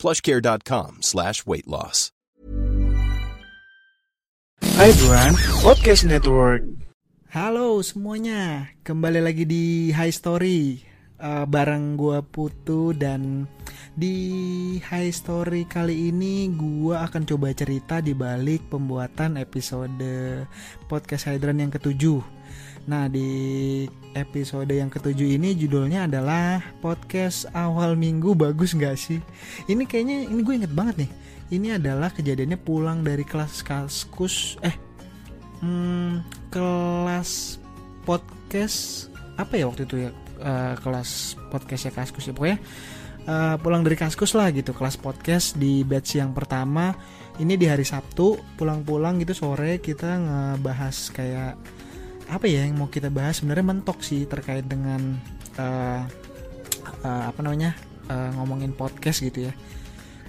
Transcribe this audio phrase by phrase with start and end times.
[0.00, 2.08] plushcare.com slash weight loss.
[4.80, 6.64] Hai everyone, Podcast Network.
[7.28, 10.80] Halo semuanya, kembali lagi di High Story
[11.20, 13.44] uh, bareng gua Putu dan
[13.92, 14.16] di
[14.80, 20.00] High Story kali ini gua akan coba cerita di balik pembuatan episode
[20.88, 22.39] podcast Hydran yang ketujuh.
[22.90, 23.86] Nah di
[24.18, 29.22] episode yang ketujuh ini judulnya adalah podcast awal minggu bagus nggak sih?
[29.70, 31.10] Ini kayaknya ini gue inget banget nih.
[31.54, 34.74] Ini adalah kejadiannya pulang dari kelas kaskus eh
[35.62, 37.62] hmm, kelas
[38.02, 39.06] podcast
[39.38, 40.10] apa ya waktu itu ya
[40.42, 42.58] uh, kelas podcast ya kaskus ya pokoknya
[43.30, 46.90] uh, pulang dari kaskus lah gitu kelas podcast di batch yang pertama
[47.38, 51.54] ini di hari Sabtu pulang-pulang gitu sore kita ngebahas kayak
[52.30, 53.42] apa ya yang mau kita bahas?
[53.42, 55.18] Sebenarnya mentok sih terkait dengan
[55.58, 56.06] uh,
[57.02, 57.74] uh, apa namanya
[58.06, 59.52] uh, ngomongin podcast gitu ya.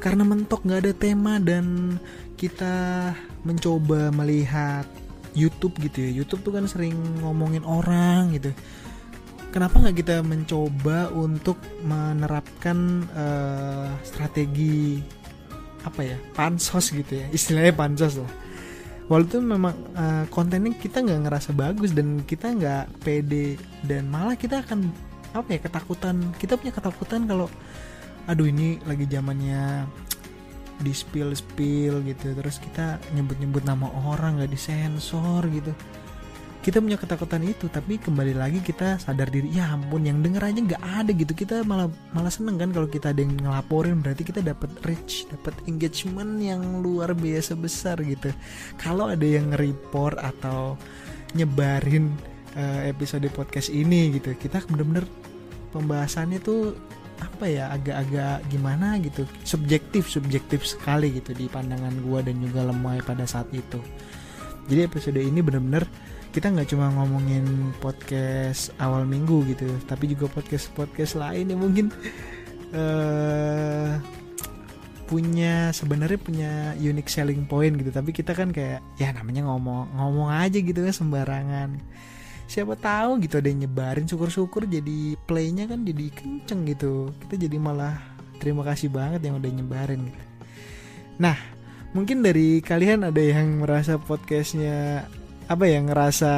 [0.00, 1.96] Karena mentok nggak ada tema dan
[2.40, 3.12] kita
[3.44, 4.88] mencoba melihat
[5.36, 6.10] YouTube gitu ya.
[6.24, 8.56] YouTube tuh kan sering ngomongin orang gitu.
[9.52, 15.04] Kenapa nggak kita mencoba untuk menerapkan uh, strategi
[15.84, 17.26] apa ya pansos gitu ya?
[17.28, 18.49] Istilahnya pansos lah
[19.10, 24.62] walaupun memang uh, kontennya kita nggak ngerasa bagus dan kita nggak pede dan malah kita
[24.62, 24.86] akan
[25.34, 26.16] apa ya ketakutan.
[26.38, 27.50] Kita punya ketakutan kalau
[28.30, 29.90] aduh ini lagi zamannya
[30.80, 32.38] di spill spill gitu.
[32.38, 35.74] Terus kita nyebut nyebut nama orang nggak disensor gitu
[36.60, 40.60] kita punya ketakutan itu tapi kembali lagi kita sadar diri ya ampun yang denger aja
[40.60, 41.32] nggak ada gitu.
[41.32, 45.56] Kita malah malah seneng kan kalau kita ada yang ngelaporin berarti kita dapat reach dapat
[45.64, 48.28] engagement yang luar biasa besar gitu.
[48.76, 50.76] Kalau ada yang report atau
[51.32, 52.12] nyebarin
[52.60, 55.08] uh, episode podcast ini gitu kita bener-bener
[55.72, 56.76] pembahasannya tuh
[57.20, 63.00] apa ya agak-agak gimana gitu subjektif subjektif sekali gitu di pandangan gua dan juga lemai
[63.00, 63.80] pada saat itu.
[64.68, 65.88] Jadi episode ini bener-bener
[66.30, 71.90] kita nggak cuma ngomongin podcast awal minggu gitu tapi juga podcast podcast lain yang mungkin
[72.74, 73.98] uh,
[75.10, 77.90] punya sebenarnya punya unique selling point gitu.
[77.90, 81.82] Tapi kita kan kayak ya namanya ngomong ngomong aja gitu kan sembarangan.
[82.46, 87.10] Siapa tahu gitu ada yang nyebarin syukur-syukur jadi playnya kan jadi kenceng gitu.
[87.26, 87.98] Kita jadi malah
[88.38, 90.22] terima kasih banget yang udah nyebarin gitu.
[91.18, 91.34] Nah
[91.90, 95.10] mungkin dari kalian ada yang merasa podcastnya
[95.50, 96.30] apa ya ngerasa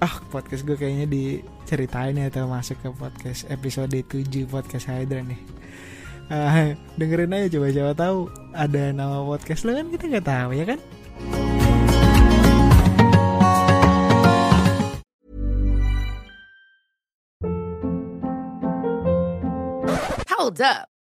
[0.00, 5.20] ah oh, podcast gue kayaknya diceritain ya atau masuk ke podcast episode 7 podcast Hydra
[5.20, 5.36] nih
[6.32, 8.18] uh, dengerin aja coba coba tahu
[8.56, 10.80] ada nama podcast lo kan kita nggak tahu ya kan
[20.32, 20.97] Hold up.